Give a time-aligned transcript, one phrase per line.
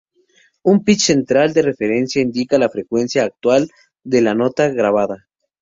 [0.63, 3.69] Un "pitch" central de referencia indica la frecuencia actual
[4.03, 5.27] de la nota grabada.